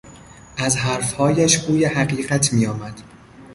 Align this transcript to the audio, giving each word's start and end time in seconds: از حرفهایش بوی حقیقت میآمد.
از 0.57 0.77
حرفهایش 0.77 1.57
بوی 1.57 1.85
حقیقت 1.85 2.53
میآمد. 2.53 3.01